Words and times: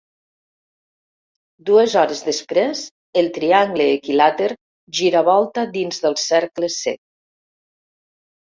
Dues 1.69 1.93
hores 1.99 2.23
després, 2.29 2.81
el 3.23 3.29
triangle 3.35 3.87
equilàter 3.99 4.49
giravolta 5.01 5.67
dins 5.77 6.03
del 6.07 6.19
cercles 6.25 6.83
cec. 6.87 7.01